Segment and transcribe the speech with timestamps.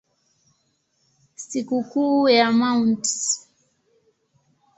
[1.43, 3.03] Sikukuu ya Mt.